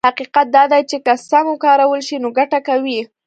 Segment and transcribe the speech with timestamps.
[0.07, 2.99] حقيقت دا دی چې که سم وکارول شي نو ګټه کوي.